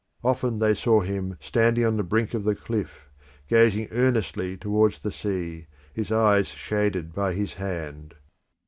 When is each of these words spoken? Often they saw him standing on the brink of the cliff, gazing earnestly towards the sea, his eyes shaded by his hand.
Often 0.23 0.57
they 0.57 0.73
saw 0.73 1.01
him 1.01 1.37
standing 1.39 1.85
on 1.85 1.95
the 1.95 2.01
brink 2.03 2.33
of 2.33 2.43
the 2.43 2.55
cliff, 2.55 3.07
gazing 3.47 3.87
earnestly 3.91 4.57
towards 4.57 4.97
the 4.97 5.11
sea, 5.11 5.67
his 5.93 6.11
eyes 6.11 6.47
shaded 6.47 7.13
by 7.13 7.33
his 7.35 7.53
hand. 7.53 8.15